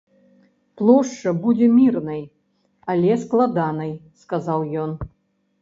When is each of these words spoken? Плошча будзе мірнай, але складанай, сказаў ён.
Плошча 0.79 1.33
будзе 1.43 1.67
мірнай, 1.75 2.23
але 2.95 3.21
складанай, 3.25 3.93
сказаў 4.23 4.59
ён. 4.87 4.91